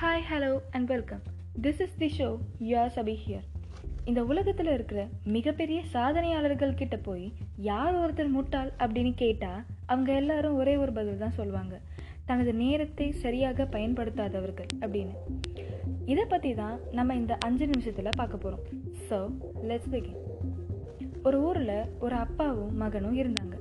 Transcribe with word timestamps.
Hi 0.00 0.22
hello 0.28 0.50
and 0.70 0.86
welcome 0.86 1.22
this 1.62 1.80
is 1.84 1.96
the 1.98 2.06
show 2.18 2.28
your 2.68 2.92
Sabi 2.94 3.14
here 3.24 3.46
இந்த 4.04 4.24
உலகத்தில் 4.24 4.66
இருக்கிற 4.66 5.00
மிகப்பெரிய 5.24 5.80
சாதனையாளர்கள் 5.92 6.72
கிட்ட 6.74 6.96
போய் 6.96 7.32
யார் 7.56 7.94
ஒருத்தர் 7.94 8.30
முட்டாள் 8.36 8.70
அப்படின்னு 8.78 9.12
கேட்டால் 9.14 9.60
அவங்க 9.86 10.12
எல்லாரும் 10.12 10.56
ஒரே 10.56 10.76
ஒரு 10.76 10.92
பதில் 10.92 11.18
தான் 11.18 11.36
சொல்லுவாங்க. 11.38 11.80
தனது 12.26 12.54
நேரத்தை 12.54 13.12
சரியாக 13.24 13.64
பயன்படுத்தாதவர்கள் 13.64 14.70
அப்படின்னு. 14.80 15.14
இதை 16.04 16.24
பற்றி 16.24 16.54
தான் 16.54 16.80
நம்ம 16.92 17.14
இந்த 17.14 17.36
அஞ்சு 17.46 17.66
நிமிஷத்தில் 17.66 18.16
பார்க்க 18.16 18.36
போகிறோம் 18.36 18.64
ஸோ 19.10 19.20
லெட்ஸ் 19.62 19.92
பிகின் 19.92 20.20
ஒரு 21.22 21.40
ஊரில் 21.42 21.76
ஒரு 21.98 22.14
அப்பாவும் 22.14 22.76
மகனும் 22.76 23.18
இருந்தாங்க. 23.22 23.56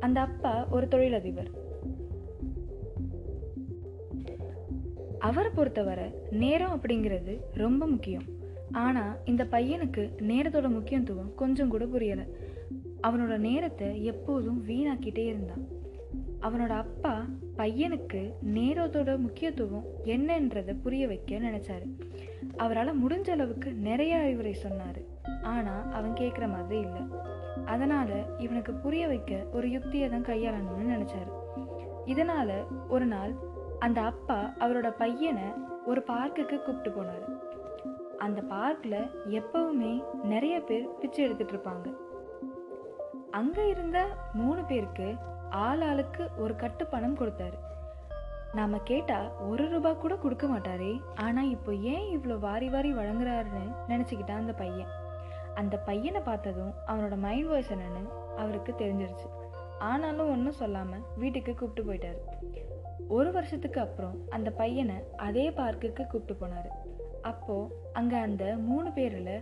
அந்த 0.00 0.20
அப்பா 0.20 0.66
ஒரு 0.70 0.88
தொழிலதிபர். 0.88 1.52
அவரை 5.28 5.50
பொறுத்தவரை 5.54 6.06
நேரம் 6.42 6.74
அப்படிங்கிறது 6.76 7.32
ரொம்ப 7.54 7.86
முக்கியம். 7.86 8.26
ஆனால் 8.84 9.18
இந்த 9.24 9.42
பையனுக்கு 9.44 10.02
நேரத்தோட 10.30 10.68
முக்கியத்துவம் 10.68 11.34
கொஞ்சம் 11.34 11.68
கூட 11.68 11.84
புரியலை. 11.84 12.26
அவனோட 13.02 13.34
நேரத்தை 13.38 13.88
எப்போதும் 14.04 14.58
வீணாக்கிட்டே 14.68 15.24
இருந்தான். 15.26 15.64
அவனோட 16.40 16.72
அப்பா 16.84 17.14
பையனுக்கு 17.56 18.20
நேரத்தோட 18.54 19.10
முக்கியத்துவம் 19.18 19.86
என்னன்றதை 20.04 20.74
புரிய 20.82 21.06
வைக்க 21.06 21.38
நினைச்சாரு. 21.38 21.86
அவரால் 22.56 23.00
முடிஞ்ச 23.02 23.28
அளவுக்கு 23.30 23.72
நிறைய 23.88 24.16
அறிவுரை 24.16 24.52
சொன்னார். 24.52 25.00
ஆனால் 25.42 25.92
அவன் 25.92 26.12
கேட்குற 26.12 26.48
மாதிரி 26.48 26.80
இல்லை. 26.80 27.02
அதனால் 27.64 28.16
இவனுக்கு 28.38 28.72
புரிய 28.74 29.04
வைக்க 29.06 29.42
ஒரு 29.52 29.70
யுக்தியை 29.70 30.08
தான் 30.08 30.28
கையாளணும்னு 30.30 30.94
நினச்சாரு. 30.94 31.30
இதனால் 32.04 32.56
ஒரு 32.88 33.06
நாள் 33.06 33.32
அந்த 33.84 34.00
அப்பா 34.00 34.38
அவரோட 34.58 34.88
பையனை 35.02 35.46
ஒரு 35.84 36.00
பார்க்குக்கு 36.08 36.56
கூப்பிட்டு 36.62 36.90
போனார். 36.96 37.26
அந்த 38.18 38.40
பார்க்கில் 38.42 39.00
எப்பவுமே 39.38 39.92
நிறைய 40.22 40.56
பேர் 40.60 40.86
பிச்சை 41.00 41.24
எடுத்துட்டு 41.24 41.54
இருப்பாங்க. 41.54 41.86
அங்கே 43.30 43.64
இருந்த 43.68 43.98
மூணு 44.32 44.62
பேருக்கு 44.64 45.08
ஆள் 45.64 45.80
ஆளுக்கு 45.80 46.30
ஒரு 46.36 46.56
கட்டு 46.56 46.86
பணம் 46.86 47.18
கொடுத்தாரு. 47.20 47.58
நாம 48.54 48.78
கேட்டா 48.90 49.18
ஒரு 49.48 49.64
ரூபா 49.68 49.92
கூட 49.92 50.14
கொடுக்க 50.16 50.46
மாட்டாரே. 50.46 50.92
ஆனா 51.14 51.42
இப்போ 51.42 51.72
ஏன் 51.92 52.06
இவ்வளோ 52.16 52.38
வாரி 52.38 52.68
வாரி 52.68 52.90
வழங்குறாருன்னு 52.94 53.64
நினச்சிக்கிட்டான் 53.88 54.42
அந்த 54.44 54.52
பையன். 54.52 54.90
அந்த 55.54 55.76
பையனை 55.88 56.20
பார்த்ததும் 56.20 56.72
அவனோட 56.86 57.16
மைண்ட் 57.26 57.48
வாய்ஸ் 57.48 57.72
என்னன்னு 57.76 58.02
அவருக்கு 58.36 58.74
தெரிஞ்சிருச்சு. 58.82 59.28
ஆனாலும் 59.78 60.30
ஒன்றும் 60.30 60.60
சொல்லாமல் 60.62 61.06
வீட்டுக்கு 61.16 61.54
கூப்பிட்டு 61.54 61.88
போயிட்டாரு. 61.88 62.20
ஒரு 63.16 63.30
வருஷத்துக்கு 63.36 63.80
அப்புறம் 63.80 64.16
அந்த 64.36 64.48
பையனை 64.60 64.96
அதே 65.26 65.46
பார்க்குக்கு 65.60 66.02
கூப்பிட்டு 66.12 66.34
போனார். 66.40 66.70
அப்போது 67.30 67.72
அங்கே 67.98 68.18
அந்த 68.26 68.44
மூணு 68.68 68.88
பேரில் 68.98 69.34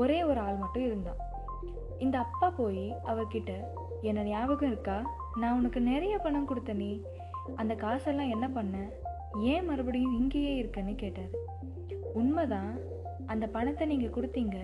ஒரே 0.00 0.18
ஒரு 0.30 0.40
ஆள் 0.46 0.60
மட்டும் 0.62 0.86
இருந்தான். 0.88 1.20
இந்த 2.04 2.16
அப்பா 2.18 2.48
போய் 2.60 2.86
அவர்கிட்ட 3.10 3.52
என்ன 4.08 4.24
ஞாபகம் 4.30 4.70
இருக்கா? 4.72 4.98
நான் 5.40 5.56
உனக்கு 5.60 5.80
நிறைய 5.92 6.16
பணம் 6.24 6.48
கொடுத்தனே 6.50 6.92
அந்த 7.62 7.72
காசெல்லாம் 7.84 8.32
என்ன 8.34 8.46
பண்ண? 8.56 8.76
ஏன் 9.52 9.66
மறுபடியும் 9.68 10.16
இங்கேயே 10.20 10.52
இருக்கன்னு 10.62 10.94
கேட்டார். 11.04 11.32
உண்மைதான் 12.20 12.72
அந்த 13.32 13.44
பணத்தை 13.56 13.86
நீங்கள் 13.92 14.14
கொடுத்தீங்க. 14.16 14.58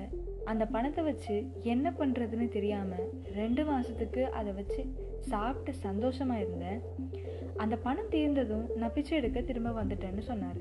அந்த 0.50 0.64
பணத்தை 0.74 1.02
வச்சு 1.08 1.34
என்ன 1.72 1.86
பண்ணுறதுன்னு 1.98 2.46
தெரியாமல் 2.56 3.08
ரெண்டு 3.40 3.64
மாதத்துக்கு 3.70 4.22
அதை 4.38 4.52
வச்சு 4.60 4.82
சாப்பிட்டு 5.30 5.72
சந்தோஷமாக 5.86 6.42
இருந்தேன். 6.44 6.80
அந்த 7.56 7.76
பணம் 7.76 8.10
தீர்ந்ததும் 8.10 8.66
நான் 8.76 8.92
பிச்சை 8.92 9.18
எடுக்க 9.18 9.40
திரும்ப 9.40 9.70
வந்துட்டேன்னு 9.82 10.18
சொன்னார். 10.18 10.56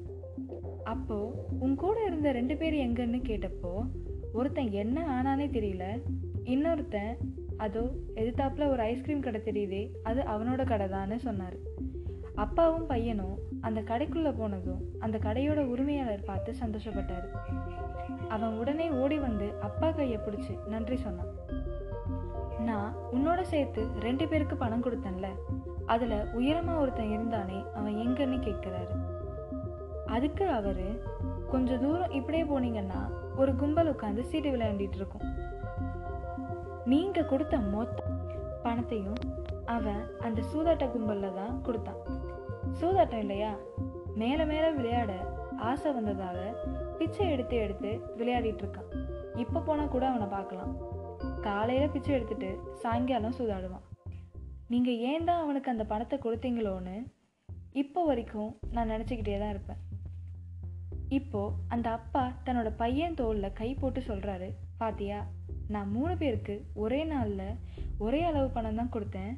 அப்போது 0.83 1.59
உன் 1.59 1.75
கூட 1.75 2.05
இருந்த 2.05 2.31
ரெண்டு 2.31 2.57
பேர் 2.57 2.73
எங்கன்னு 2.73 3.19
கேட்டப்போ 3.29 3.73
ஒருத்தன் 4.33 4.71
என்ன 4.71 5.05
ஆனானே 5.07 5.47
தெரியல 5.47 5.85
இன்னொருத்தன் 6.43 7.17
அதோ 7.57 7.83
எதிர்த்தாப்புல 8.15 8.67
ஒரு 8.67 8.81
ஐஸ்கிரீம் 8.81 9.21
கடை 9.21 9.41
தெரியுதே 9.45 9.89
அது 10.03 10.21
அவனோட 10.21 10.65
கடை 10.65 10.87
தான்னு 10.87 11.15
சொன்னார். 11.15 11.55
அப்பாவும் 12.35 12.85
பையனும் 12.85 13.37
அந்த 13.61 13.81
கடைக்குள்ளே 13.81 14.37
போனதும் 14.37 14.81
அந்த 14.99 15.17
கடையோட 15.17 15.63
உரிமையாளர் 15.65 16.23
பார்த்து 16.23 16.53
சந்தோஷப்பட்டார். 16.59 17.27
அவன் 18.27 18.57
உடனே 18.57 18.89
ஓடி 18.89 19.17
வந்து 19.17 19.53
அப்பா 19.59 19.91
கையை 19.91 20.17
பிடிச்சி 20.17 20.67
நன்றி 20.67 20.97
சொன்னான். 20.97 21.33
நான் 22.59 22.95
உன்னோட 23.13 23.41
சேர்த்து 23.41 23.87
ரெண்டு 23.99 24.27
பேருக்கு 24.27 24.55
பணம் 24.55 24.83
கொடுத்தேன்ல 24.83 25.29
அதில் 25.93 26.17
உயரமாக 26.39 26.81
ஒருத்தன் 26.81 27.13
இருந்தானே 27.15 27.59
அவன் 27.75 27.95
எங்கன்னு 28.03 28.37
கேட்குறாரு. 28.47 28.95
அதுக்கு 30.05 30.45
அவர் 30.59 30.85
கொஞ்சம் 31.51 31.81
தூரம் 31.81 32.15
இப்படியே 32.19 32.43
போனீங்கன்னா 32.43 33.01
ஒரு 33.35 33.51
கும்பல் 33.55 33.91
உட்காந்து 33.93 34.23
சீட்டு 34.29 34.49
விளையாண்டிட்டு 34.51 34.99
இருக்கும். 35.01 35.25
நீங்கள் 36.91 37.29
கொடுத்த 37.31 37.55
மொத்த 37.73 38.03
பணத்தையும் 38.63 39.19
அவன் 39.65 40.01
அந்த 40.19 40.41
சூதாட்ட 40.51 40.85
கும்பலில் 40.91 41.37
தான் 41.39 41.61
கொடுத்தான். 41.61 42.01
சூதாட்டம் 42.81 43.23
இல்லையா? 43.25 43.51
மேலே 44.21 44.43
மேலே 44.45 44.69
விளையாட 44.79 45.11
ஆசை 45.69 45.91
வந்ததாக 45.91 46.39
பிச்சை 46.97 47.25
எடுத்து 47.29 47.55
எடுத்து 47.65 47.91
விளையாடிட்டு 48.17 48.63
இருக்கான். 48.65 48.89
இப்போ 49.35 49.59
போனால் 49.59 49.93
கூட 49.95 50.05
அவனை 50.07 50.27
பார்க்கலாம். 50.27 50.73
காலையில் 51.41 51.93
பிச்சை 51.93 52.11
எடுத்துட்டு 52.15 52.49
சாயங்காலம் 52.83 53.37
சூதாடுவான். 53.39 53.87
நீங்கள் 54.71 55.01
ஏன் 55.09 55.25
தான் 55.27 55.41
அவனுக்கு 55.43 55.71
அந்த 55.71 55.83
பணத்தை 55.91 56.17
கொடுத்தீங்களோன்னு 56.23 56.95
இப்போ 57.81 58.01
வரைக்கும் 58.09 58.51
நான் 58.75 58.91
நினச்சிக்கிட்டே 58.93 59.37
தான் 59.41 59.53
இருப்பேன். 59.53 59.79
இப்போது 61.17 61.55
அந்த 61.73 61.87
அப்பா 61.97 62.23
தன்னோட 62.45 62.69
பையன் 62.81 63.17
தோளில் 63.21 63.55
கை 63.59 63.69
போட்டு 63.81 64.01
சொல்கிறாரு 64.09 64.49
பாத்தியா 64.81 65.19
நான் 65.75 65.91
மூணு 65.95 66.13
பேருக்கு 66.21 66.55
ஒரே 66.83 67.01
நாளில் 67.13 67.57
ஒரே 68.05 68.21
அளவு 68.29 68.47
பணம் 68.57 68.79
தான் 68.81 68.93
கொடுத்தேன். 68.95 69.33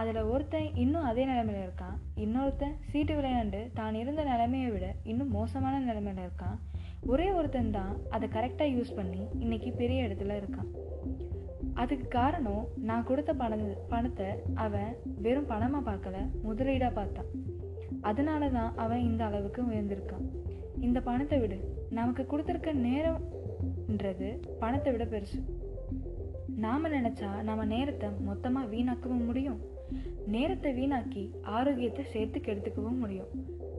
அதில் 0.00 0.28
ஒருத்தன் 0.32 0.68
இன்னும் 0.82 1.08
அதே 1.10 1.22
நிலைமையில் 1.30 1.64
இருக்கான். 1.66 1.96
இன்னொருத்தன் 2.24 2.76
சீட்டு 2.90 3.14
விளையாண்டு 3.18 3.60
தான் 3.78 3.98
இருந்த 4.02 4.22
நிலைமையை 4.32 4.70
விட 4.74 4.86
இன்னும் 5.12 5.34
மோசமான 5.38 5.80
நிலைமையில் 5.88 6.24
இருக்கான். 6.26 6.58
ஒரே 7.12 7.28
ஒருத்தன் 7.38 7.74
தான் 7.78 7.94
அதை 8.16 8.28
கரெக்டாக 8.36 8.74
யூஸ் 8.76 8.96
பண்ணி 9.00 9.22
இன்னைக்கு 9.44 9.72
பெரிய 9.82 10.06
இடத்துல 10.08 10.38
இருக்கான். 10.42 10.70
அதுக்கு 11.74 12.08
காரணம் 12.08 12.68
நான் 12.76 13.04
கொடுத்த 13.04 13.32
பண 13.34 13.56
பணத்தை 13.88 14.28
அவன் 14.54 14.96
வெறும் 15.20 15.48
பணமாக 15.48 15.82
பார்க்கல 15.88 16.16
முதலீடாக 16.46 16.92
பார்த்தான். 16.94 17.26
அதனால 18.00 18.48
தான் 18.48 18.76
அவன் 18.76 18.98
இந்த 18.98 19.24
அளவுக்கு 19.24 19.62
உயர்ந்திருக்கான். 19.62 20.26
இந்த 20.80 21.00
பணத்தை 21.00 21.38
விடு. 21.40 21.58
நமக்கு 21.90 22.22
கொடுத்துருக்க 22.26 22.72
நேரம்ன்றது 22.72 24.28
பணத்தை 24.58 24.92
விட 24.92 25.04
பெருசு. 25.04 25.40
நாம் 26.56 26.84
நினச்சா 26.84 27.42
நம்ம 27.42 27.64
நேரத்தை 27.64 28.08
மொத்தமாக 28.24 28.66
வீணாக்கவும் 28.66 29.24
முடியும். 29.24 29.60
நேரத்தை 30.26 30.72
வீணாக்கி 30.72 31.30
ஆரோக்கியத்தை 31.42 32.04
சேர்த்து 32.04 32.40
கெடுத்துக்கவும் 32.40 32.98
முடியும். 32.98 33.30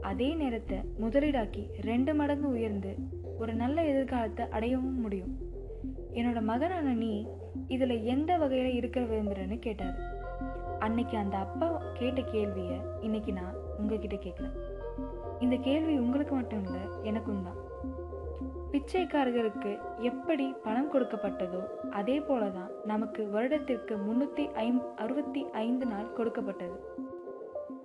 அதே 0.02 0.34
நேரத்தை 0.34 0.78
முதலீடாக்கி 1.02 1.64
ரெண்டு 1.82 2.14
மடங்கு 2.14 2.50
உயர்ந்து 2.50 2.96
ஒரு 3.38 3.54
நல்ல 3.54 3.84
எதிர்காலத்தை 3.84 4.46
அடையவும் 4.46 5.00
முடியும். 5.00 5.34
என்னோட 6.14 6.42
மகனான 6.42 6.94
நீ 6.94 7.28
இதில் 7.76 7.96
எந்த 8.14 8.32
வகையில் 8.38 8.78
இருக்க 8.80 9.00
விரும்புகிறேன்னு 9.02 9.58
கேட்டார். 9.60 9.98
அன்னைக்கு 10.86 11.16
அந்த 11.18 11.36
அப்பா 11.38 11.68
கேட்ட 12.00 12.22
கேள்வியை 12.32 12.78
இன்னைக்கு 13.02 13.34
நான் 13.34 13.60
உங்ககிட்ட 13.80 14.18
கேட்குறேன் 14.26 14.58
இந்த 15.44 15.56
கேள்வி 15.68 15.94
உங்களுக்கு 15.98 16.34
மட்டும் 16.36 16.64
இல்லை 16.66 16.84
எனக்கும் 17.10 17.46
தான். 17.48 17.60
பிச்சைக்காரர்களுக்கு 18.72 19.72
எப்படி 20.10 20.46
பணம் 20.66 20.92
கொடுக்கப்பட்டதோ 20.94 21.62
அதே 22.00 22.18
போல 22.20 22.44
தான் 22.50 22.72
நமக்கு 22.92 23.22
வருடத்திற்கு 23.30 23.96
முன்னூற்றி 23.98 24.46
ஐம் 24.66 24.82
அறுபத்தி 24.96 25.42
ஐந்து 25.66 25.86
நாள் 25.86 26.14
கொடுக்கப்பட்டது. 26.14 26.78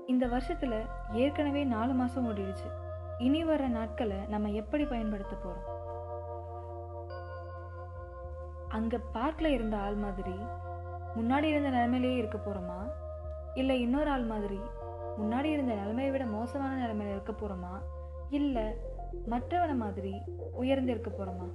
இந்த 0.07 0.27
வருஷத்தில் 0.27 0.79
ஏற்கனவே 1.23 1.65
நாலு 1.75 1.93
மாதம் 1.93 2.29
ஓடிடுச்சு. 2.31 2.69
இனி 3.27 3.43
வர 3.45 3.63
நாட்களை 3.69 4.21
நம்ம 4.29 4.51
எப்படி 4.63 4.85
பயன்படுத்த 4.85 5.35
போகிறோம் 5.37 5.68
அங்கே 8.69 8.99
பார்க்கில் 9.13 9.51
இருந்த 9.51 9.77
ஆள் 9.77 9.95
மாதிரி 9.95 10.37
முன்னாடி 11.17 11.45
இருந்த 11.45 11.69
நிலைமையிலேயே 11.69 12.17
இருக்க 12.17 12.39
போகிறோமா 12.39 12.81
இல்லை 13.55 13.81
இன்னொரு 13.81 14.11
ஆள் 14.11 14.25
மாதிரி 14.25 14.61
முன்னாடி 15.19 15.45
இருந்த 15.45 15.75
நிலைமையை 15.75 16.11
விட 16.13 16.25
மோசமான 16.25 16.81
நிலைமையில் 16.81 17.15
இருக்க 17.15 17.33
போகிறோமா 17.33 17.75
இல்லை 18.31 18.67
மற்றவனை 19.31 19.75
மாதிரி 19.75 20.13
உயர்ந்து 20.53 20.93
இருக்க 20.93 21.11
போகிறோமா 21.11 21.49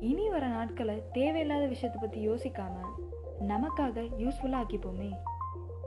இனி 0.00 0.28
வர 0.28 0.46
நாட்களை 0.46 1.02
தேவையில்லாத 1.12 1.66
விஷயத்தை 1.66 2.00
பற்றி 2.00 2.28
யோசிக்காமல் 2.28 2.92
நமக்காக 3.48 4.04
யூஸ்ஃபுல்லாக 4.18 4.62
ஆக்கிப்போமே. 4.64 5.10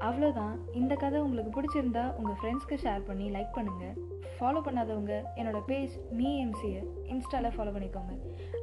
அவ்வளோதான் 0.07 0.55
இந்த 0.73 0.93
கதை 0.95 1.19
உங்களுக்கு 1.19 1.51
பிடிச்சிருந்தா 1.55 2.03
உங்கள் 2.15 2.37
ஃப்ரெண்ட்ஸ்க்கு 2.39 2.75
ஷேர் 2.83 3.05
பண்ணி 3.05 3.27
லைக் 3.29 3.55
பண்ணுங்கள் 3.55 3.95
ஃபாலோ 4.37 4.61
பண்ணாதவங்க 4.65 5.13
என்னோட 5.35 5.59
பேஜ் 5.65 5.93
மீ 6.11 6.29
எம்சியை 6.43 6.81
இன்ஸ்டாவில் 7.05 7.55
ஃபாலோ 7.57 7.73
பண்ணிக்கோங்க. 7.75 8.13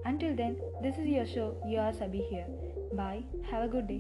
Until 0.03 0.35
then 0.35 0.57
this 0.81 0.99
is 0.99 1.11
your 1.15 1.33
show 1.37 1.47
you 1.67 1.79
are 1.81 1.99
Sabi 2.01 2.23
here 2.31 2.51
bye 2.97 3.23
have 3.53 3.63
a 3.63 3.71
good 3.77 3.87
day 3.87 3.99